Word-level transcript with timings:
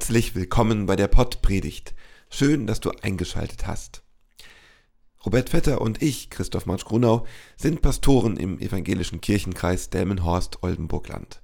Herzlich 0.00 0.34
willkommen 0.34 0.86
bei 0.86 0.96
der 0.96 1.08
Pottpredigt. 1.08 1.94
Schön, 2.30 2.66
dass 2.66 2.80
du 2.80 2.90
eingeschaltet 3.02 3.66
hast. 3.66 4.02
Robert 5.26 5.50
Vetter 5.50 5.82
und 5.82 6.00
ich, 6.00 6.30
Christoph 6.30 6.64
Marsch 6.64 6.86
Grunau, 6.86 7.26
sind 7.58 7.82
Pastoren 7.82 8.38
im 8.38 8.58
evangelischen 8.58 9.20
Kirchenkreis 9.20 9.90
Delmenhorst-Oldenburgland. 9.90 11.42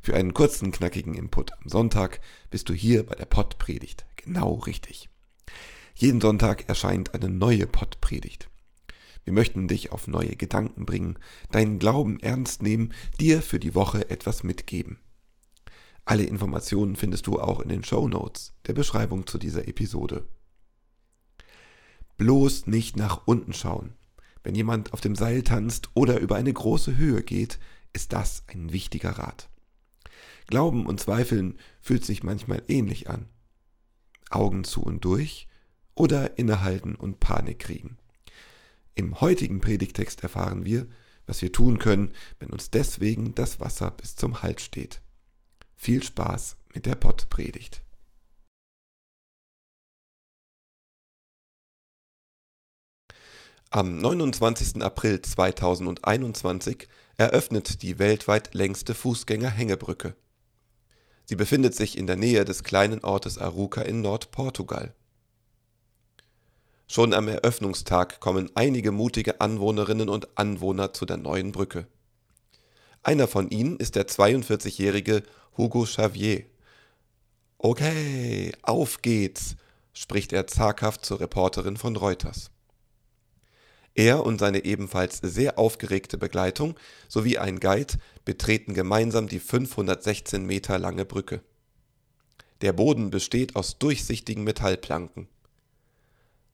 Für 0.00 0.14
einen 0.14 0.32
kurzen, 0.32 0.70
knackigen 0.70 1.14
Input 1.14 1.52
am 1.54 1.68
Sonntag 1.68 2.20
bist 2.50 2.68
du 2.68 2.72
hier 2.72 3.04
bei 3.04 3.16
der 3.16 3.26
Pottpredigt. 3.26 4.06
Genau 4.14 4.54
richtig. 4.54 5.08
Jeden 5.96 6.20
Sonntag 6.20 6.68
erscheint 6.68 7.14
eine 7.14 7.28
neue 7.28 7.66
Pottpredigt. 7.66 8.48
Wir 9.24 9.32
möchten 9.32 9.66
dich 9.66 9.90
auf 9.90 10.06
neue 10.06 10.36
Gedanken 10.36 10.86
bringen, 10.86 11.18
deinen 11.50 11.80
Glauben 11.80 12.20
ernst 12.20 12.62
nehmen, 12.62 12.94
dir 13.18 13.42
für 13.42 13.58
die 13.58 13.74
Woche 13.74 14.08
etwas 14.08 14.44
mitgeben. 14.44 15.00
Alle 16.08 16.24
Informationen 16.24 16.96
findest 16.96 17.26
du 17.26 17.38
auch 17.38 17.60
in 17.60 17.68
den 17.68 17.84
Show 17.84 18.08
Notes, 18.08 18.54
der 18.66 18.72
Beschreibung 18.72 19.26
zu 19.26 19.36
dieser 19.36 19.68
Episode 19.68 20.26
bloß 22.16 22.66
nicht 22.66 22.96
nach 22.96 23.26
unten 23.26 23.52
schauen. 23.52 23.92
Wenn 24.42 24.54
jemand 24.54 24.94
auf 24.94 25.02
dem 25.02 25.14
Seil 25.14 25.42
tanzt 25.42 25.90
oder 25.92 26.18
über 26.18 26.36
eine 26.36 26.52
große 26.52 26.96
Höhe 26.96 27.22
geht, 27.22 27.58
ist 27.92 28.14
das 28.14 28.42
ein 28.48 28.72
wichtiger 28.72 29.10
Rat. 29.10 29.50
Glauben 30.46 30.86
und 30.86 30.98
Zweifeln 30.98 31.58
fühlt 31.82 32.06
sich 32.06 32.22
manchmal 32.22 32.62
ähnlich 32.68 33.10
an. 33.10 33.26
Augen 34.30 34.64
zu 34.64 34.82
und 34.82 35.04
durch 35.04 35.46
oder 35.94 36.38
innehalten 36.38 36.94
und 36.94 37.20
Panik 37.20 37.58
kriegen. 37.58 37.98
Im 38.94 39.20
heutigen 39.20 39.60
Predigtext 39.60 40.22
erfahren 40.22 40.64
wir, 40.64 40.86
was 41.26 41.42
wir 41.42 41.52
tun 41.52 41.78
können, 41.78 42.12
wenn 42.40 42.48
uns 42.48 42.70
deswegen 42.70 43.34
das 43.34 43.60
Wasser 43.60 43.90
bis 43.90 44.16
zum 44.16 44.42
Hals 44.42 44.62
steht. 44.62 45.02
Viel 45.80 46.02
Spaß 46.02 46.56
mit 46.74 46.86
der 46.86 46.96
Pottpredigt. 46.96 47.82
Am 53.70 53.98
29. 53.98 54.82
April 54.82 55.22
2021 55.22 56.88
eröffnet 57.16 57.82
die 57.82 58.00
weltweit 58.00 58.54
längste 58.54 58.92
Fußgänger-Hängebrücke. 58.92 60.16
Sie 61.26 61.36
befindet 61.36 61.76
sich 61.76 61.96
in 61.96 62.08
der 62.08 62.16
Nähe 62.16 62.44
des 62.44 62.64
kleinen 62.64 63.04
Ortes 63.04 63.38
Aruca 63.38 63.82
in 63.82 64.02
Nordportugal. 64.02 64.94
Schon 66.88 67.14
am 67.14 67.28
Eröffnungstag 67.28 68.18
kommen 68.18 68.50
einige 68.56 68.90
mutige 68.90 69.40
Anwohnerinnen 69.40 70.08
und 70.08 70.36
Anwohner 70.36 70.92
zu 70.92 71.06
der 71.06 71.18
neuen 71.18 71.52
Brücke. 71.52 71.86
Einer 73.08 73.26
von 73.26 73.48
ihnen 73.48 73.78
ist 73.78 73.94
der 73.94 74.06
42-jährige 74.06 75.22
Hugo 75.56 75.84
Xavier. 75.84 76.44
Okay, 77.56 78.52
auf 78.60 79.00
geht's, 79.00 79.56
spricht 79.94 80.34
er 80.34 80.46
zaghaft 80.46 81.06
zur 81.06 81.18
Reporterin 81.18 81.78
von 81.78 81.96
Reuters. 81.96 82.50
Er 83.94 84.26
und 84.26 84.38
seine 84.38 84.66
ebenfalls 84.66 85.20
sehr 85.22 85.58
aufgeregte 85.58 86.18
Begleitung 86.18 86.78
sowie 87.08 87.38
ein 87.38 87.60
Guide 87.60 87.94
betreten 88.26 88.74
gemeinsam 88.74 89.26
die 89.26 89.40
516 89.40 90.44
Meter 90.44 90.78
lange 90.78 91.06
Brücke. 91.06 91.40
Der 92.60 92.74
Boden 92.74 93.08
besteht 93.08 93.56
aus 93.56 93.78
durchsichtigen 93.78 94.44
Metallplanken. 94.44 95.28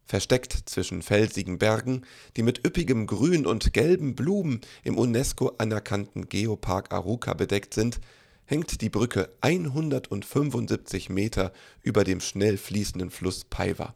Versteckt 0.06 0.68
zwischen 0.68 1.02
felsigen 1.02 1.58
Bergen, 1.58 2.02
die 2.36 2.42
mit 2.42 2.66
üppigem 2.66 3.06
Grün 3.06 3.46
und 3.46 3.72
gelben 3.72 4.14
Blumen 4.14 4.60
im 4.82 4.98
UNESCO 4.98 5.52
anerkannten 5.58 6.28
Geopark 6.28 6.92
Aruca 6.92 7.32
bedeckt 7.32 7.72
sind, 7.72 8.00
hängt 8.44 8.82
die 8.82 8.90
Brücke 8.90 9.30
175 9.40 11.08
Meter 11.08 11.52
über 11.82 12.04
dem 12.04 12.20
schnell 12.20 12.58
fließenden 12.58 13.10
Fluss 13.10 13.44
Paiva. 13.44 13.94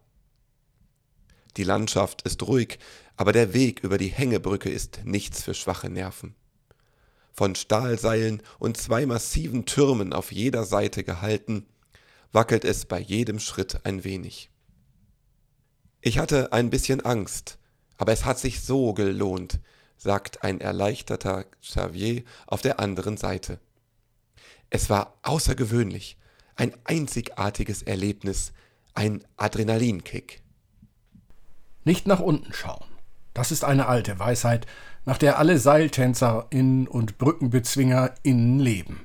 Die 1.58 1.64
Landschaft 1.64 2.22
ist 2.22 2.42
ruhig, 2.44 2.78
aber 3.16 3.32
der 3.32 3.52
Weg 3.52 3.80
über 3.80 3.98
die 3.98 4.08
Hängebrücke 4.08 4.70
ist 4.70 5.00
nichts 5.04 5.42
für 5.42 5.54
schwache 5.54 5.90
Nerven. 5.90 6.34
Von 7.32 7.54
Stahlseilen 7.54 8.42
und 8.58 8.76
zwei 8.76 9.04
massiven 9.06 9.66
Türmen 9.66 10.12
auf 10.12 10.32
jeder 10.32 10.64
Seite 10.64 11.04
gehalten, 11.04 11.66
wackelt 12.32 12.64
es 12.64 12.86
bei 12.86 12.98
jedem 12.98 13.38
Schritt 13.38 13.84
ein 13.84 14.04
wenig. 14.04 14.50
Ich 16.08 16.18
hatte 16.18 16.54
ein 16.54 16.70
bisschen 16.70 17.02
Angst, 17.02 17.58
aber 17.98 18.12
es 18.12 18.24
hat 18.24 18.38
sich 18.38 18.62
so 18.62 18.94
gelohnt, 18.94 19.60
sagt 19.98 20.42
ein 20.42 20.58
erleichterter 20.58 21.44
Xavier 21.60 22.22
auf 22.46 22.62
der 22.62 22.80
anderen 22.80 23.18
Seite. 23.18 23.60
Es 24.70 24.88
war 24.88 25.18
außergewöhnlich, 25.20 26.16
ein 26.56 26.72
einzigartiges 26.84 27.82
Erlebnis, 27.82 28.54
ein 28.94 29.22
Adrenalinkick. 29.36 30.40
Nicht 31.84 32.06
nach 32.06 32.20
unten 32.20 32.54
schauen. 32.54 32.88
Das 33.34 33.52
ist 33.52 33.62
eine 33.62 33.86
alte 33.86 34.18
Weisheit, 34.18 34.66
nach 35.04 35.18
der 35.18 35.38
alle 35.38 35.58
SeiltänzerInnen 35.58 36.88
und 36.88 37.18
BrückenbezwingerInnen 37.18 38.58
leben. 38.58 39.04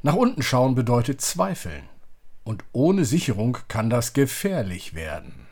Nach 0.00 0.14
unten 0.14 0.42
schauen 0.42 0.74
bedeutet 0.74 1.20
zweifeln. 1.20 1.86
Und 2.42 2.64
ohne 2.72 3.04
Sicherung 3.04 3.58
kann 3.68 3.90
das 3.90 4.14
gefährlich 4.14 4.94
werden. 4.94 5.46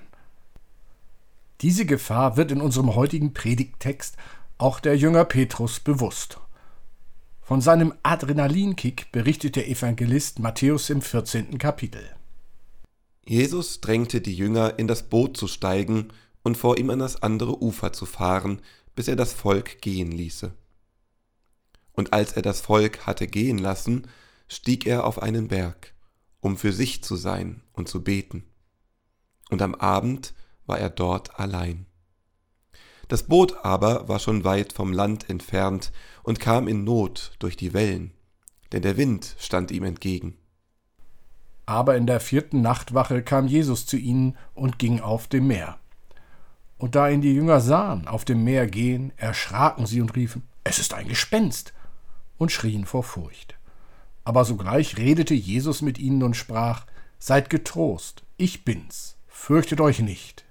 Diese 1.64 1.86
Gefahr 1.86 2.36
wird 2.36 2.52
in 2.52 2.60
unserem 2.60 2.94
heutigen 2.94 3.32
Predigttext 3.32 4.18
auch 4.58 4.80
der 4.80 4.98
Jünger 4.98 5.24
Petrus 5.24 5.80
bewusst. 5.80 6.38
Von 7.40 7.62
seinem 7.62 7.94
Adrenalinkick 8.02 9.10
berichtet 9.12 9.56
der 9.56 9.66
Evangelist 9.70 10.40
Matthäus 10.40 10.90
im 10.90 11.00
14. 11.00 11.56
Kapitel. 11.56 12.02
Jesus 13.24 13.80
drängte 13.80 14.20
die 14.20 14.34
Jünger, 14.34 14.78
in 14.78 14.88
das 14.88 15.04
Boot 15.04 15.38
zu 15.38 15.48
steigen 15.48 16.08
und 16.42 16.58
vor 16.58 16.76
ihm 16.76 16.90
an 16.90 16.98
das 16.98 17.22
andere 17.22 17.62
Ufer 17.62 17.94
zu 17.94 18.04
fahren, 18.04 18.60
bis 18.94 19.08
er 19.08 19.16
das 19.16 19.32
Volk 19.32 19.80
gehen 19.80 20.12
ließe. 20.12 20.52
Und 21.92 22.12
als 22.12 22.34
er 22.34 22.42
das 22.42 22.60
Volk 22.60 23.06
hatte 23.06 23.26
gehen 23.26 23.56
lassen, 23.56 24.06
stieg 24.48 24.84
er 24.86 25.06
auf 25.06 25.22
einen 25.22 25.48
Berg, 25.48 25.94
um 26.40 26.58
für 26.58 26.74
sich 26.74 27.02
zu 27.02 27.16
sein 27.16 27.62
und 27.72 27.88
zu 27.88 28.04
beten. 28.04 28.44
Und 29.48 29.62
am 29.62 29.74
Abend 29.74 30.34
war 30.66 30.78
er 30.78 30.90
dort 30.90 31.38
allein. 31.38 31.86
Das 33.08 33.24
Boot 33.24 33.64
aber 33.64 34.08
war 34.08 34.18
schon 34.18 34.44
weit 34.44 34.72
vom 34.72 34.92
Land 34.92 35.28
entfernt 35.28 35.92
und 36.22 36.40
kam 36.40 36.68
in 36.68 36.84
Not 36.84 37.32
durch 37.38 37.56
die 37.56 37.74
Wellen, 37.74 38.12
denn 38.72 38.82
der 38.82 38.96
Wind 38.96 39.36
stand 39.38 39.70
ihm 39.70 39.84
entgegen. 39.84 40.36
Aber 41.66 41.96
in 41.96 42.06
der 42.06 42.20
vierten 42.20 42.62
Nachtwache 42.62 43.22
kam 43.22 43.46
Jesus 43.46 43.86
zu 43.86 43.96
ihnen 43.96 44.36
und 44.54 44.78
ging 44.78 45.00
auf 45.00 45.28
dem 45.28 45.46
Meer. 45.46 45.78
Und 46.76 46.94
da 46.94 47.08
ihn 47.08 47.20
die 47.20 47.34
Jünger 47.34 47.60
sahen 47.60 48.08
auf 48.08 48.24
dem 48.24 48.44
Meer 48.44 48.66
gehen, 48.66 49.12
erschraken 49.16 49.86
sie 49.86 50.00
und 50.00 50.14
riefen, 50.16 50.42
es 50.64 50.78
ist 50.78 50.92
ein 50.94 51.08
Gespenst, 51.08 51.72
und 52.36 52.52
schrien 52.52 52.84
vor 52.84 53.04
Furcht. 53.04 53.54
Aber 54.24 54.44
sogleich 54.44 54.96
redete 54.96 55.34
Jesus 55.34 55.82
mit 55.82 55.98
ihnen 55.98 56.22
und 56.22 56.34
sprach, 56.34 56.86
Seid 57.18 57.48
getrost, 57.48 58.24
ich 58.36 58.64
bin's, 58.64 59.16
fürchtet 59.28 59.80
euch 59.80 60.00
nicht. 60.00 60.43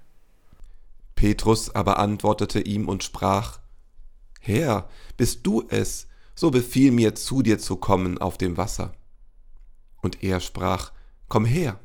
Petrus 1.24 1.74
aber 1.74 1.98
antwortete 1.98 2.60
ihm 2.60 2.86
und 2.86 3.02
sprach, 3.02 3.58
Herr, 4.40 4.90
bist 5.16 5.46
du 5.46 5.64
es, 5.70 6.06
so 6.34 6.50
befiehl 6.50 6.92
mir 6.92 7.14
zu 7.14 7.40
dir 7.40 7.58
zu 7.58 7.76
kommen 7.76 8.18
auf 8.18 8.36
dem 8.36 8.58
Wasser. 8.58 8.92
Und 10.02 10.22
er 10.22 10.40
sprach, 10.40 10.92
Komm 11.28 11.46
her. 11.46 11.80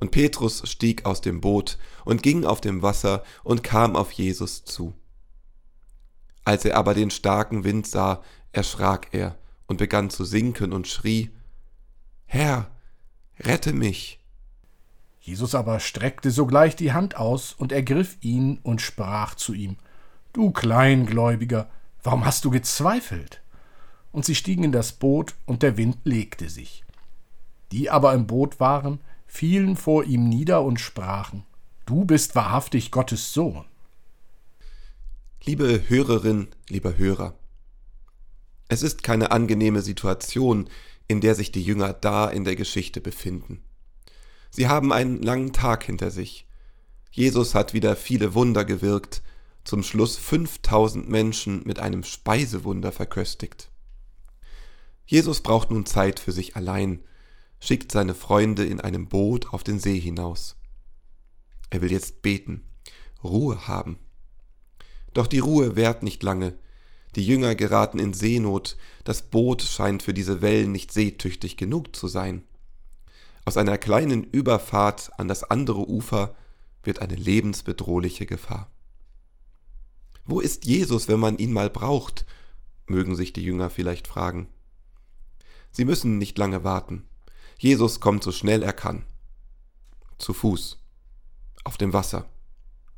Und 0.00 0.10
Petrus 0.10 0.62
stieg 0.64 1.04
aus 1.04 1.20
dem 1.20 1.42
Boot 1.42 1.76
und 2.06 2.22
ging 2.22 2.46
auf 2.46 2.62
dem 2.62 2.80
Wasser 2.80 3.24
und 3.42 3.62
kam 3.62 3.94
auf 3.94 4.10
Jesus 4.10 4.64
zu. 4.64 4.94
Als 6.46 6.64
er 6.64 6.78
aber 6.78 6.94
den 6.94 7.10
starken 7.10 7.62
Wind 7.62 7.86
sah, 7.86 8.22
erschrak 8.52 9.08
er 9.12 9.36
und 9.66 9.76
begann 9.76 10.08
zu 10.08 10.24
sinken 10.24 10.72
und 10.72 10.88
schrie, 10.88 11.30
Herr, 12.24 12.70
rette 13.38 13.74
mich. 13.74 14.23
Jesus 15.24 15.54
aber 15.54 15.80
streckte 15.80 16.30
sogleich 16.30 16.76
die 16.76 16.92
Hand 16.92 17.16
aus 17.16 17.54
und 17.54 17.72
ergriff 17.72 18.18
ihn 18.20 18.58
und 18.62 18.82
sprach 18.82 19.34
zu 19.34 19.54
ihm, 19.54 19.76
Du 20.34 20.50
Kleingläubiger, 20.50 21.70
warum 22.02 22.26
hast 22.26 22.44
du 22.44 22.50
gezweifelt? 22.50 23.40
Und 24.12 24.26
sie 24.26 24.34
stiegen 24.34 24.64
in 24.64 24.72
das 24.72 24.92
Boot, 24.92 25.34
und 25.46 25.62
der 25.62 25.78
Wind 25.78 25.96
legte 26.04 26.50
sich. 26.50 26.84
Die 27.72 27.88
aber 27.88 28.12
im 28.12 28.26
Boot 28.26 28.60
waren, 28.60 29.00
fielen 29.26 29.76
vor 29.76 30.04
ihm 30.04 30.28
nieder 30.28 30.60
und 30.60 30.78
sprachen, 30.78 31.44
Du 31.86 32.04
bist 32.04 32.36
wahrhaftig 32.36 32.90
Gottes 32.90 33.32
Sohn. 33.32 33.64
Liebe 35.42 35.84
Hörerin, 35.88 36.48
lieber 36.68 36.98
Hörer, 36.98 37.34
es 38.68 38.82
ist 38.82 39.02
keine 39.02 39.30
angenehme 39.30 39.80
Situation, 39.80 40.68
in 41.08 41.22
der 41.22 41.34
sich 41.34 41.50
die 41.50 41.62
Jünger 41.62 41.94
da 41.94 42.28
in 42.28 42.44
der 42.44 42.56
Geschichte 42.56 43.00
befinden. 43.00 43.62
Sie 44.56 44.68
haben 44.68 44.92
einen 44.92 45.20
langen 45.20 45.52
Tag 45.52 45.82
hinter 45.82 46.12
sich. 46.12 46.46
Jesus 47.10 47.56
hat 47.56 47.74
wieder 47.74 47.96
viele 47.96 48.34
Wunder 48.34 48.64
gewirkt, 48.64 49.20
zum 49.64 49.82
Schluss 49.82 50.16
5000 50.16 51.08
Menschen 51.08 51.62
mit 51.64 51.80
einem 51.80 52.04
Speisewunder 52.04 52.92
verköstigt. 52.92 53.72
Jesus 55.06 55.40
braucht 55.40 55.72
nun 55.72 55.86
Zeit 55.86 56.20
für 56.20 56.30
sich 56.30 56.54
allein, 56.54 57.00
schickt 57.58 57.90
seine 57.90 58.14
Freunde 58.14 58.64
in 58.64 58.80
einem 58.80 59.08
Boot 59.08 59.52
auf 59.52 59.64
den 59.64 59.80
See 59.80 59.98
hinaus. 59.98 60.54
Er 61.70 61.82
will 61.82 61.90
jetzt 61.90 62.22
beten, 62.22 62.62
Ruhe 63.24 63.66
haben. 63.66 63.98
Doch 65.14 65.26
die 65.26 65.40
Ruhe 65.40 65.74
währt 65.74 66.04
nicht 66.04 66.22
lange. 66.22 66.56
Die 67.16 67.26
Jünger 67.26 67.56
geraten 67.56 67.98
in 67.98 68.14
Seenot, 68.14 68.76
das 69.02 69.22
Boot 69.22 69.62
scheint 69.62 70.04
für 70.04 70.14
diese 70.14 70.42
Wellen 70.42 70.70
nicht 70.70 70.92
seetüchtig 70.92 71.56
genug 71.56 71.96
zu 71.96 72.06
sein. 72.06 72.44
Aus 73.44 73.56
einer 73.56 73.78
kleinen 73.78 74.24
Überfahrt 74.24 75.12
an 75.18 75.28
das 75.28 75.44
andere 75.44 75.88
Ufer 75.88 76.34
wird 76.82 77.00
eine 77.00 77.14
lebensbedrohliche 77.14 78.26
Gefahr. 78.26 78.70
Wo 80.24 80.40
ist 80.40 80.64
Jesus, 80.64 81.08
wenn 81.08 81.20
man 81.20 81.38
ihn 81.38 81.52
mal 81.52 81.70
braucht? 81.70 82.24
mögen 82.86 83.16
sich 83.16 83.32
die 83.32 83.42
Jünger 83.42 83.70
vielleicht 83.70 84.06
fragen. 84.06 84.48
Sie 85.70 85.84
müssen 85.84 86.18
nicht 86.18 86.38
lange 86.38 86.64
warten. 86.64 87.06
Jesus 87.58 88.00
kommt 88.00 88.22
so 88.22 88.32
schnell 88.32 88.62
er 88.62 88.72
kann. 88.72 89.04
Zu 90.18 90.32
Fuß, 90.32 90.78
auf 91.64 91.76
dem 91.76 91.92
Wasser, 91.92 92.28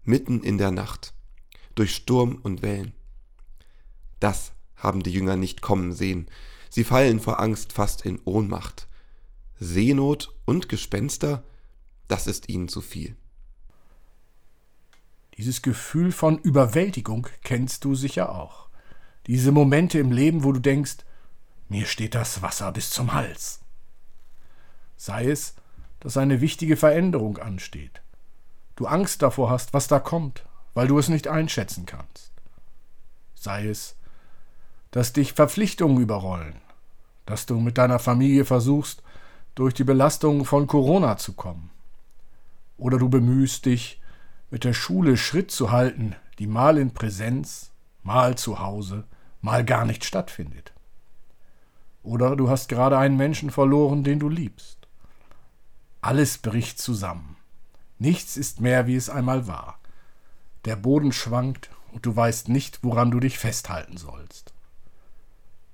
mitten 0.02 0.42
in 0.42 0.58
der 0.58 0.70
Nacht, 0.70 1.14
durch 1.74 1.94
Sturm 1.94 2.38
und 2.42 2.62
Wellen. 2.62 2.92
Das 4.20 4.52
haben 4.76 5.02
die 5.02 5.10
Jünger 5.10 5.36
nicht 5.36 5.62
kommen 5.62 5.92
sehen. 5.92 6.26
Sie 6.68 6.84
fallen 6.84 7.20
vor 7.20 7.40
Angst 7.40 7.72
fast 7.72 8.04
in 8.04 8.20
Ohnmacht. 8.24 8.88
Seenot 9.58 10.34
und 10.44 10.68
Gespenster, 10.68 11.42
das 12.08 12.26
ist 12.26 12.48
ihnen 12.48 12.68
zu 12.68 12.80
viel. 12.80 13.16
Dieses 15.36 15.62
Gefühl 15.62 16.12
von 16.12 16.38
Überwältigung 16.38 17.26
kennst 17.42 17.84
du 17.84 17.94
sicher 17.94 18.34
auch. 18.34 18.68
Diese 19.26 19.52
Momente 19.52 19.98
im 19.98 20.12
Leben, 20.12 20.44
wo 20.44 20.52
du 20.52 20.60
denkst, 20.60 20.98
mir 21.68 21.86
steht 21.86 22.14
das 22.14 22.42
Wasser 22.42 22.70
bis 22.72 22.90
zum 22.90 23.12
Hals. 23.12 23.60
Sei 24.96 25.28
es, 25.28 25.54
dass 26.00 26.16
eine 26.16 26.40
wichtige 26.40 26.76
Veränderung 26.76 27.38
ansteht. 27.38 28.02
Du 28.76 28.86
Angst 28.86 29.22
davor 29.22 29.50
hast, 29.50 29.74
was 29.74 29.88
da 29.88 29.98
kommt, 29.98 30.46
weil 30.74 30.86
du 30.86 30.98
es 30.98 31.08
nicht 31.08 31.28
einschätzen 31.28 31.86
kannst. 31.86 32.32
Sei 33.34 33.66
es, 33.66 33.96
dass 34.90 35.12
dich 35.12 35.32
Verpflichtungen 35.32 36.00
überrollen, 36.00 36.60
dass 37.26 37.46
du 37.46 37.58
mit 37.58 37.78
deiner 37.78 37.98
Familie 37.98 38.44
versuchst, 38.44 39.02
durch 39.56 39.74
die 39.74 39.84
Belastung 39.84 40.44
von 40.44 40.66
Corona 40.66 41.16
zu 41.16 41.32
kommen. 41.32 41.70
Oder 42.76 42.98
du 42.98 43.08
bemühst 43.08 43.64
dich, 43.64 44.00
mit 44.50 44.64
der 44.64 44.74
Schule 44.74 45.16
Schritt 45.16 45.50
zu 45.50 45.72
halten, 45.72 46.14
die 46.38 46.46
mal 46.46 46.78
in 46.78 46.92
Präsenz, 46.92 47.72
mal 48.02 48.36
zu 48.36 48.60
Hause, 48.60 49.04
mal 49.40 49.64
gar 49.64 49.86
nicht 49.86 50.04
stattfindet. 50.04 50.72
Oder 52.02 52.36
du 52.36 52.50
hast 52.50 52.68
gerade 52.68 52.98
einen 52.98 53.16
Menschen 53.16 53.50
verloren, 53.50 54.04
den 54.04 54.20
du 54.20 54.28
liebst. 54.28 54.86
Alles 56.02 56.38
bricht 56.38 56.78
zusammen. 56.78 57.36
Nichts 57.98 58.36
ist 58.36 58.60
mehr, 58.60 58.86
wie 58.86 58.94
es 58.94 59.08
einmal 59.08 59.48
war. 59.48 59.80
Der 60.66 60.76
Boden 60.76 61.12
schwankt 61.12 61.70
und 61.92 62.04
du 62.04 62.14
weißt 62.14 62.50
nicht, 62.50 62.84
woran 62.84 63.10
du 63.10 63.20
dich 63.20 63.38
festhalten 63.38 63.96
sollst. 63.96 64.52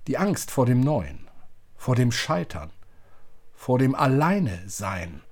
Die 0.06 0.19
Angst 0.19 0.52
vor 0.52 0.67
dem 0.67 0.81
Neuen, 0.81 1.29
vor 1.76 1.96
dem 1.96 2.12
Scheitern, 2.12 2.70
vor 3.62 3.79
dem 3.79 3.94
Alleine 3.94 4.61
Sein, 4.67 5.23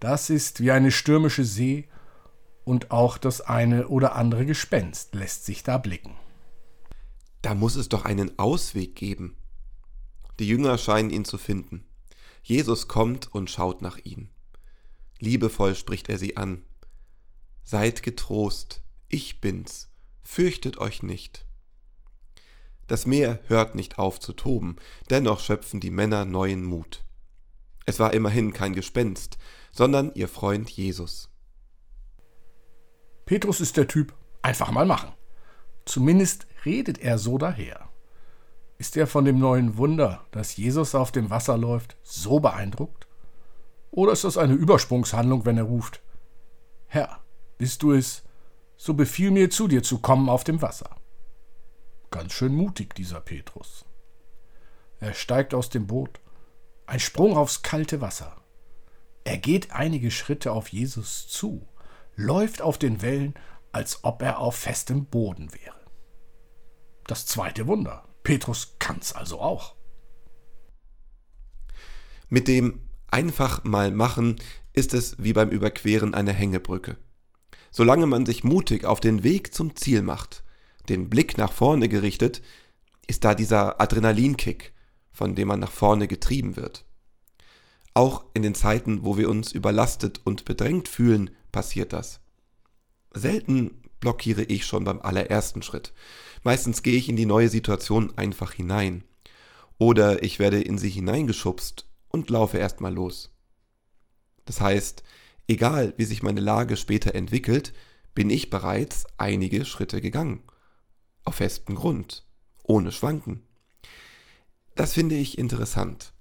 das 0.00 0.28
ist 0.28 0.60
wie 0.60 0.72
eine 0.72 0.90
stürmische 0.90 1.44
See 1.44 1.86
und 2.64 2.90
auch 2.90 3.16
das 3.16 3.40
eine 3.40 3.86
oder 3.86 4.16
andere 4.16 4.44
Gespenst 4.44 5.14
lässt 5.14 5.44
sich 5.44 5.62
da 5.62 5.78
blicken. 5.78 6.16
Da 7.42 7.54
muss 7.54 7.76
es 7.76 7.88
doch 7.88 8.04
einen 8.04 8.40
Ausweg 8.40 8.96
geben. 8.96 9.36
Die 10.40 10.48
Jünger 10.48 10.78
scheinen 10.78 11.10
ihn 11.10 11.24
zu 11.24 11.38
finden. 11.38 11.84
Jesus 12.42 12.88
kommt 12.88 13.32
und 13.32 13.50
schaut 13.50 13.82
nach 13.82 13.98
ihnen. 13.98 14.30
Liebevoll 15.20 15.76
spricht 15.76 16.08
er 16.08 16.18
sie 16.18 16.36
an. 16.36 16.64
Seid 17.62 18.02
getrost, 18.02 18.82
ich 19.08 19.40
bin's, 19.40 19.92
fürchtet 20.24 20.78
euch 20.78 21.04
nicht. 21.04 21.46
Das 22.88 23.06
Meer 23.06 23.38
hört 23.46 23.76
nicht 23.76 24.00
auf 24.00 24.18
zu 24.18 24.32
toben, 24.32 24.74
dennoch 25.08 25.38
schöpfen 25.38 25.78
die 25.78 25.90
Männer 25.90 26.24
neuen 26.24 26.64
Mut. 26.64 27.05
Es 27.86 28.00
war 28.00 28.12
immerhin 28.12 28.52
kein 28.52 28.74
Gespenst, 28.74 29.38
sondern 29.70 30.12
ihr 30.14 30.28
Freund 30.28 30.68
Jesus. 30.68 31.30
Petrus 33.24 33.60
ist 33.60 33.76
der 33.76 33.86
Typ, 33.86 34.12
einfach 34.42 34.70
mal 34.72 34.86
machen. 34.86 35.12
Zumindest 35.84 36.46
redet 36.64 36.98
er 36.98 37.18
so 37.18 37.38
daher. 37.38 37.88
Ist 38.78 38.96
er 38.96 39.06
von 39.06 39.24
dem 39.24 39.38
neuen 39.38 39.76
Wunder, 39.76 40.26
dass 40.32 40.56
Jesus 40.56 40.94
auf 40.94 41.12
dem 41.12 41.30
Wasser 41.30 41.56
läuft, 41.56 41.96
so 42.02 42.40
beeindruckt? 42.40 43.06
Oder 43.92 44.12
ist 44.12 44.24
das 44.24 44.36
eine 44.36 44.54
Übersprungshandlung, 44.54 45.46
wenn 45.46 45.56
er 45.56 45.64
ruft, 45.64 46.02
Herr, 46.86 47.20
bist 47.56 47.82
du 47.82 47.92
es, 47.92 48.24
so 48.76 48.94
befiehl 48.94 49.30
mir 49.30 49.48
zu 49.48 49.68
dir 49.68 49.82
zu 49.82 49.98
kommen 50.00 50.28
auf 50.28 50.44
dem 50.44 50.60
Wasser? 50.60 50.96
Ganz 52.10 52.32
schön 52.32 52.54
mutig, 52.54 52.94
dieser 52.94 53.20
Petrus. 53.20 53.84
Er 55.00 55.14
steigt 55.14 55.54
aus 55.54 55.68
dem 55.68 55.86
Boot, 55.86 56.20
ein 56.86 57.00
Sprung 57.00 57.36
aufs 57.36 57.62
kalte 57.62 58.00
Wasser. 58.00 58.36
Er 59.24 59.38
geht 59.38 59.72
einige 59.72 60.10
Schritte 60.10 60.52
auf 60.52 60.68
Jesus 60.68 61.26
zu 61.28 61.68
läuft 62.16 62.62
auf 62.62 62.78
den 62.78 63.02
Wellen, 63.02 63.34
als 63.72 64.02
ob 64.02 64.22
er 64.22 64.38
auf 64.38 64.56
festem 64.56 65.04
Boden 65.06 65.52
wäre. 65.52 65.76
Das 67.06 67.26
zweite 67.26 67.66
Wunder. 67.66 68.08
Petrus 68.24 68.74
kann's 68.78 69.12
also 69.12 69.40
auch. 69.40 69.76
Mit 72.28 72.48
dem 72.48 72.80
einfach 73.08 73.62
mal 73.62 73.92
machen 73.92 74.36
ist 74.72 74.94
es 74.94 75.16
wie 75.22 75.32
beim 75.32 75.50
Überqueren 75.50 76.14
einer 76.14 76.32
Hängebrücke. 76.32 76.96
Solange 77.70 78.06
man 78.06 78.26
sich 78.26 78.42
mutig 78.42 78.84
auf 78.84 79.00
den 79.00 79.22
Weg 79.22 79.54
zum 79.54 79.76
Ziel 79.76 80.02
macht, 80.02 80.42
den 80.88 81.08
Blick 81.08 81.38
nach 81.38 81.52
vorne 81.52 81.88
gerichtet, 81.88 82.42
ist 83.06 83.24
da 83.24 83.34
dieser 83.34 83.80
Adrenalinkick, 83.80 84.72
von 85.16 85.34
dem 85.34 85.48
man 85.48 85.60
nach 85.60 85.72
vorne 85.72 86.08
getrieben 86.08 86.56
wird. 86.56 86.84
Auch 87.94 88.26
in 88.34 88.42
den 88.42 88.54
Zeiten, 88.54 89.02
wo 89.02 89.16
wir 89.16 89.30
uns 89.30 89.52
überlastet 89.52 90.20
und 90.24 90.44
bedrängt 90.44 90.88
fühlen, 90.88 91.30
passiert 91.52 91.94
das. 91.94 92.20
Selten 93.14 93.80
blockiere 93.98 94.42
ich 94.42 94.66
schon 94.66 94.84
beim 94.84 95.00
allerersten 95.00 95.62
Schritt. 95.62 95.94
Meistens 96.42 96.82
gehe 96.82 96.98
ich 96.98 97.08
in 97.08 97.16
die 97.16 97.24
neue 97.24 97.48
Situation 97.48 98.12
einfach 98.18 98.52
hinein. 98.52 99.04
Oder 99.78 100.22
ich 100.22 100.38
werde 100.38 100.60
in 100.60 100.76
sie 100.76 100.90
hineingeschubst 100.90 101.86
und 102.08 102.28
laufe 102.28 102.58
erstmal 102.58 102.92
los. 102.92 103.30
Das 104.44 104.60
heißt, 104.60 105.02
egal 105.48 105.94
wie 105.96 106.04
sich 106.04 106.22
meine 106.22 106.40
Lage 106.40 106.76
später 106.76 107.14
entwickelt, 107.14 107.72
bin 108.14 108.28
ich 108.28 108.50
bereits 108.50 109.06
einige 109.16 109.64
Schritte 109.64 110.02
gegangen. 110.02 110.42
Auf 111.24 111.36
festem 111.36 111.74
Grund, 111.74 112.26
ohne 112.64 112.92
Schwanken. 112.92 113.45
Das 114.76 114.92
finde 114.92 115.14
ich 115.14 115.38
interessant, 115.38 116.12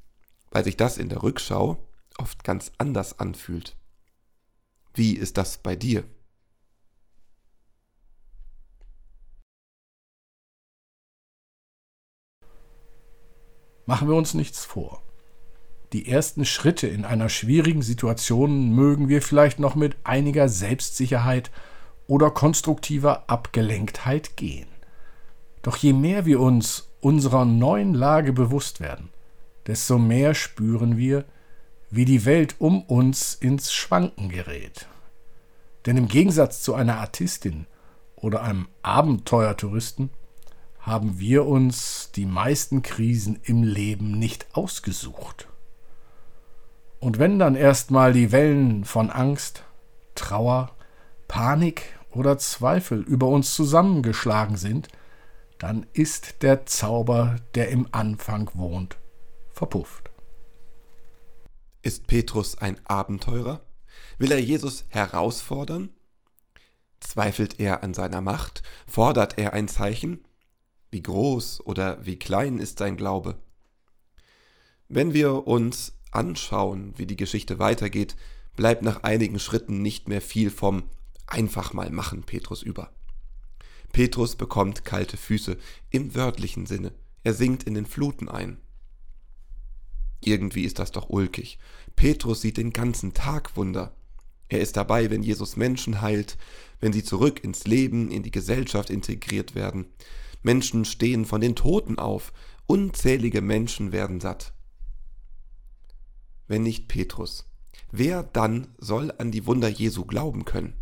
weil 0.50 0.64
sich 0.64 0.78
das 0.78 0.98
in 0.98 1.10
der 1.10 1.24
Rückschau 1.24 1.78
oft 2.18 2.46
ganz 2.46 2.72
anders 2.78 3.20
anfühlt. 3.20 3.76
Wie 4.94 5.14
ist 5.14 5.38
das 5.38 5.58
bei 5.58 5.76
dir? 5.76 6.06
Machen 13.86 14.08
wir 14.08 14.16
uns 14.16 14.34
nichts 14.34 14.64
vor. 14.64 15.04
Die 15.92 16.08
ersten 16.08 16.46
Schritte 16.46 16.88
in 16.88 17.04
einer 17.04 17.28
schwierigen 17.28 17.82
Situation 17.82 18.72
mögen 18.72 19.10
wir 19.10 19.22
vielleicht 19.22 19.60
noch 19.60 19.76
mit 19.76 19.98
einiger 20.06 20.48
Selbstsicherheit 20.48 21.52
oder 22.08 22.32
konstruktiver 22.32 23.30
Abgelenktheit 23.30 24.38
gehen. 24.38 24.70
Doch 25.62 25.76
je 25.76 25.92
mehr 25.92 26.26
wir 26.26 26.40
uns 26.40 26.85
unserer 27.02 27.46
neuen 27.46 27.94
Lage 27.94 28.34
bewusst 28.34 28.80
werden, 28.80 29.10
desto 29.68 29.98
mehr 29.98 30.34
spüren 30.34 30.98
wir, 30.98 31.26
wie 31.90 32.06
die 32.06 32.26
Welt 32.26 32.56
um 32.60 32.84
uns 32.84 33.36
ins 33.36 33.72
Schwanken 33.74 34.30
gerät. 34.30 34.88
Denn 35.86 35.98
im 35.98 36.08
Gegensatz 36.08 36.62
zu 36.62 36.74
einer 36.74 36.98
Artistin 36.98 37.68
oder 38.16 38.42
einem 38.42 38.68
Abenteuertouristen 38.82 40.10
haben 40.80 41.20
wir 41.20 41.46
uns 41.46 42.12
die 42.16 42.26
meisten 42.26 42.82
Krisen 42.82 43.40
im 43.44 43.64
Leben 43.64 44.18
nicht 44.18 44.48
ausgesucht. 44.54 45.48
Und 47.00 47.20
wenn 47.20 47.40
dann 47.40 47.56
erstmal 47.56 48.14
die 48.14 48.32
Wellen 48.32 48.86
von 48.86 49.10
Angst, 49.10 49.64
Trauer, 50.16 50.72
Panik 51.28 51.84
oder 52.12 52.38
Zweifel 52.38 53.02
über 53.02 53.28
uns 53.28 53.54
zusammengeschlagen 53.54 54.58
sind, 54.58 54.88
dann 55.66 55.88
ist 55.94 56.44
der 56.44 56.68
Zauber, 56.68 57.38
der 57.56 57.70
im 57.70 57.88
Anfang 57.92 58.52
wohnt, 58.54 59.00
verpufft. 59.52 60.12
Ist 61.82 62.06
Petrus 62.06 62.56
ein 62.60 62.80
Abenteurer? 62.86 63.66
Will 64.20 64.32
er 64.32 64.40
Jesus 64.40 64.86
herausfordern? 64.90 65.90
Zweifelt 67.00 67.60
er 67.60 67.82
an 67.82 67.96
seiner 67.96 68.22
Macht? 68.22 68.62
Fordert 68.86 69.40
er 69.40 69.54
ein 69.54 69.68
Zeichen? 69.68 70.24
Wie 70.92 71.02
groß 71.02 71.66
oder 71.66 72.06
wie 72.06 72.20
klein 72.20 72.60
ist 72.60 72.78
sein 72.78 72.96
Glaube? 72.96 73.42
Wenn 74.88 75.16
wir 75.16 75.48
uns 75.48 75.94
anschauen, 76.12 76.94
wie 76.96 77.08
die 77.08 77.18
Geschichte 77.18 77.58
weitergeht, 77.58 78.16
bleibt 78.56 78.84
nach 78.84 79.02
einigen 79.02 79.40
Schritten 79.40 79.82
nicht 79.82 80.10
mehr 80.10 80.22
viel 80.22 80.52
vom 80.52 80.84
einfach 81.26 81.74
mal 81.74 81.90
machen 81.90 82.22
Petrus 82.22 82.62
über. 82.62 82.92
Petrus 83.92 84.36
bekommt 84.36 84.86
kalte 84.86 85.18
Füße 85.18 85.58
im 85.90 86.16
wörtlichen 86.16 86.66
Sinne. 86.66 86.94
Er 87.24 87.34
sinkt 87.34 87.64
in 87.64 87.74
den 87.74 87.86
Fluten 87.86 88.30
ein. 88.30 88.58
Irgendwie 90.22 90.64
ist 90.64 90.80
das 90.80 90.92
doch 90.92 91.10
ulkig. 91.10 91.60
Petrus 91.96 92.42
sieht 92.42 92.58
den 92.58 92.72
ganzen 92.72 93.14
Tag 93.14 93.56
Wunder. 93.56 93.96
Er 94.48 94.60
ist 94.60 94.78
dabei, 94.78 95.10
wenn 95.10 95.24
Jesus 95.24 95.56
Menschen 95.56 96.02
heilt, 96.02 96.38
wenn 96.80 96.94
sie 96.94 97.04
zurück 97.04 97.44
ins 97.44 97.66
Leben, 97.66 98.12
in 98.12 98.24
die 98.24 98.32
Gesellschaft 98.32 98.90
integriert 98.90 99.56
werden. 99.56 99.88
Menschen 100.44 100.86
stehen 100.86 101.26
von 101.26 101.42
den 101.42 101.56
Toten 101.56 101.98
auf, 101.98 102.32
unzählige 102.68 103.42
Menschen 103.42 103.92
werden 103.92 104.20
satt. 104.20 104.54
Wenn 106.48 106.64
nicht 106.64 106.88
Petrus, 106.88 107.50
wer 107.92 108.22
dann 108.22 108.68
soll 108.78 109.12
an 109.18 109.32
die 109.32 109.48
Wunder 109.48 109.68
Jesu 109.68 110.06
glauben 110.06 110.46
können? 110.46 110.76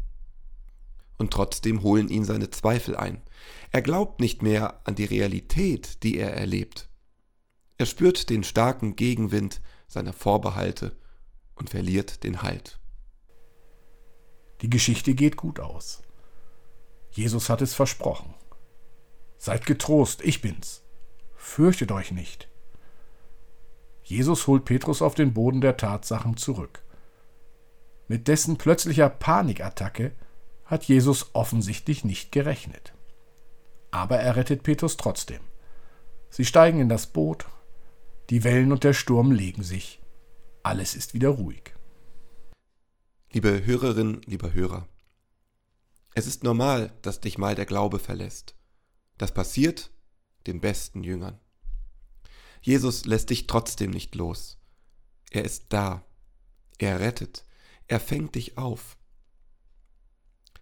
Und 1.17 1.31
trotzdem 1.31 1.83
holen 1.83 2.09
ihn 2.09 2.25
seine 2.25 2.49
Zweifel 2.49 2.95
ein. 2.95 3.21
Er 3.71 3.81
glaubt 3.81 4.19
nicht 4.19 4.41
mehr 4.41 4.81
an 4.85 4.95
die 4.95 5.05
Realität, 5.05 6.03
die 6.03 6.17
er 6.17 6.33
erlebt. 6.33 6.89
Er 7.77 7.85
spürt 7.85 8.29
den 8.29 8.43
starken 8.43 8.95
Gegenwind 8.95 9.61
seiner 9.87 10.13
Vorbehalte 10.13 10.95
und 11.55 11.69
verliert 11.69 12.23
den 12.23 12.41
Halt. 12.41 12.79
Die 14.61 14.69
Geschichte 14.69 15.13
geht 15.13 15.35
gut 15.37 15.59
aus. 15.59 16.01
Jesus 17.11 17.49
hat 17.49 17.61
es 17.61 17.73
versprochen. 17.73 18.33
Seid 19.37 19.65
getrost, 19.65 20.21
ich 20.23 20.41
bin's. 20.41 20.83
Fürchtet 21.35 21.91
euch 21.91 22.11
nicht. 22.11 22.47
Jesus 24.03 24.47
holt 24.47 24.65
Petrus 24.65 25.01
auf 25.01 25.15
den 25.15 25.33
Boden 25.33 25.61
der 25.61 25.77
Tatsachen 25.77 26.37
zurück. 26.37 26.83
Mit 28.07 28.27
dessen 28.27 28.57
plötzlicher 28.57 29.09
Panikattacke 29.09 30.13
hat 30.65 30.85
Jesus 30.85 31.33
offensichtlich 31.33 32.03
nicht 32.03 32.31
gerechnet. 32.31 32.93
Aber 33.91 34.17
er 34.17 34.35
rettet 34.35 34.63
Petrus 34.63 34.97
trotzdem. 34.97 35.41
Sie 36.29 36.45
steigen 36.45 36.79
in 36.79 36.89
das 36.89 37.07
Boot, 37.07 37.45
die 38.29 38.43
Wellen 38.43 38.71
und 38.71 38.83
der 38.83 38.93
Sturm 38.93 39.31
legen 39.31 39.63
sich, 39.63 40.01
alles 40.63 40.95
ist 40.95 41.13
wieder 41.13 41.29
ruhig. 41.29 41.73
Liebe 43.31 43.65
Hörerin, 43.65 44.21
lieber 44.25 44.53
Hörer, 44.53 44.87
es 46.15 46.27
ist 46.27 46.43
normal, 46.43 46.93
dass 47.01 47.19
dich 47.19 47.37
mal 47.37 47.55
der 47.55 47.65
Glaube 47.65 47.99
verlässt. 47.99 48.55
Das 49.17 49.33
passiert 49.33 49.91
den 50.45 50.61
besten 50.61 51.03
Jüngern. 51.03 51.39
Jesus 52.61 53.05
lässt 53.05 53.29
dich 53.29 53.47
trotzdem 53.47 53.91
nicht 53.91 54.15
los. 54.15 54.57
Er 55.31 55.43
ist 55.43 55.65
da. 55.69 56.05
Er 56.77 56.99
rettet. 56.99 57.45
Er 57.87 57.99
fängt 57.99 58.35
dich 58.35 58.57
auf. 58.57 58.97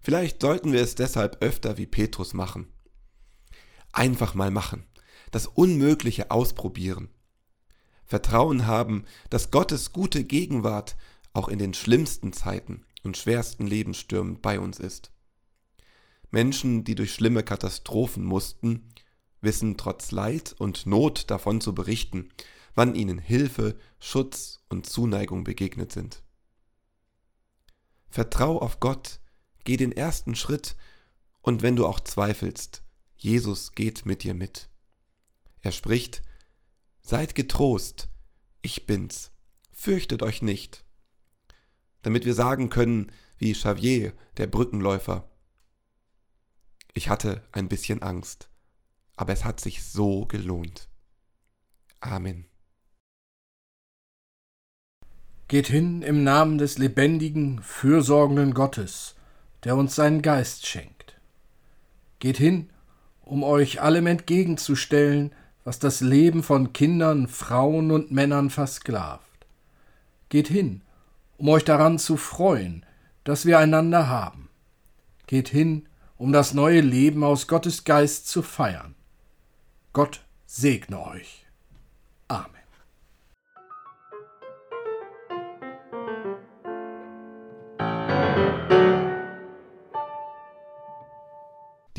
Vielleicht 0.02 0.42
sollten 0.42 0.74
wir 0.74 0.82
es 0.82 0.96
deshalb 0.96 1.42
öfter 1.42 1.78
wie 1.78 1.86
Petrus 1.86 2.34
machen. 2.34 2.68
Einfach 3.94 4.34
mal 4.34 4.52
machen. 4.52 4.86
Das 5.30 5.48
Unmögliche 5.48 6.32
ausprobieren. 6.32 7.10
Vertrauen 8.06 8.66
haben, 8.66 9.06
dass 9.30 9.52
Gottes 9.52 9.94
gute 9.94 10.24
Gegenwart 10.24 10.98
auch 11.34 11.48
in 11.48 11.60
den 11.60 11.74
schlimmsten 11.74 12.34
Zeiten 12.34 12.84
und 13.04 13.16
schwersten 13.16 13.66
Lebensstürmen 13.66 14.42
bei 14.42 14.60
uns 14.60 14.80
ist. 14.80 15.12
Menschen, 16.32 16.84
die 16.84 16.96
durch 16.96 17.14
schlimme 17.14 17.44
Katastrophen 17.44 18.26
mussten, 18.26 18.90
wissen 19.40 19.78
trotz 19.78 20.12
Leid 20.12 20.56
und 20.58 20.86
Not 20.86 21.30
davon 21.30 21.62
zu 21.62 21.74
berichten, 21.74 22.30
wann 22.74 22.96
ihnen 22.96 23.18
Hilfe, 23.18 23.78
Schutz 24.00 24.60
und 24.70 24.86
Zuneigung 24.86 25.44
begegnet 25.44 25.92
sind. 25.92 26.24
Vertrau 28.10 28.60
auf 28.60 28.80
Gott, 28.80 29.21
geh 29.64 29.78
den 29.78 29.92
ersten 29.92 30.36
Schritt 30.36 30.76
und 31.42 31.62
wenn 31.62 31.76
du 31.76 31.88
auch 31.88 32.00
zweifelst, 32.00 32.84
Jesus 33.16 33.74
geht 33.74 34.06
mit 34.06 34.24
dir 34.24 34.34
mit. 34.34 34.70
Er 35.62 35.72
spricht, 35.72 36.24
Seid 37.02 37.36
getrost, 37.36 38.10
ich 38.62 38.86
bin's, 38.86 39.32
fürchtet 39.72 40.22
euch 40.22 40.42
nicht. 40.42 40.86
Damit 42.04 42.26
wir 42.26 42.34
sagen 42.34 42.70
können, 42.70 43.12
wie 43.38 43.54
Xavier, 43.54 44.14
der 44.38 44.48
Brückenläufer, 44.48 45.30
ich 46.94 47.10
hatte 47.10 47.44
ein 47.52 47.70
bisschen 47.70 48.02
Angst, 48.02 48.50
aber 49.16 49.34
es 49.34 49.46
hat 49.46 49.60
sich 49.60 49.84
so 49.84 50.26
gelohnt. 50.26 50.90
Amen. 52.00 52.46
Geht 55.48 55.68
hin 55.68 56.02
im 56.02 56.24
Namen 56.24 56.60
des 56.60 56.78
lebendigen, 56.78 57.62
fürsorgenden 57.62 58.54
Gottes, 58.54 59.16
der 59.64 59.76
uns 59.76 59.96
seinen 59.96 60.22
Geist 60.22 60.66
schenkt. 60.66 61.20
Geht 62.20 62.38
hin, 62.38 62.70
um 63.22 63.44
euch 63.44 63.82
allem 63.82 64.08
entgegenzustellen, 64.08 65.32
was 65.64 65.80
das 65.80 66.02
Leben 66.02 66.44
von 66.44 66.74
Kindern, 66.74 67.28
Frauen 67.28 67.92
und 67.92 68.12
Männern 68.12 68.50
versklavt. 68.50 69.26
Geht 70.30 70.48
hin, 70.48 70.82
um 71.38 71.50
euch 71.50 71.64
daran 71.64 72.00
zu 72.00 72.18
freuen, 72.18 72.86
dass 73.24 73.46
wir 73.46 73.60
einander 73.60 74.08
haben. 74.08 74.50
Geht 75.28 75.50
hin, 75.50 75.88
um 76.18 76.32
das 76.32 76.54
neue 76.54 76.82
Leben 76.82 77.24
aus 77.24 77.48
Gottes 77.48 77.84
Geist 77.84 78.28
zu 78.28 78.42
feiern. 78.42 78.96
Gott 79.94 80.24
segne 80.46 81.06
euch. 81.06 81.46
Amen. 82.28 82.61